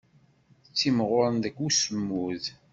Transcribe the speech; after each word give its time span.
Ttimɣuren 0.69 1.35
deg 1.43 1.55
usmud. 1.67 2.43